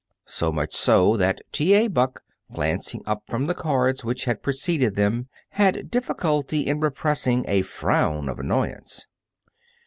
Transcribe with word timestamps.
So 0.25 0.51
much 0.51 0.75
so, 0.75 1.15
that 1.17 1.41
T. 1.51 1.75
A. 1.75 1.87
Buck, 1.87 2.23
glancing 2.51 3.03
up 3.05 3.21
from 3.27 3.45
the 3.45 3.53
cards 3.53 4.03
which 4.03 4.25
had 4.25 4.41
preceded 4.41 4.95
them, 4.95 5.27
had 5.49 5.91
difficulty 5.91 6.61
in 6.61 6.79
repressing 6.79 7.45
a 7.47 7.61
frown 7.61 8.27
of 8.27 8.39
annoyance. 8.39 9.05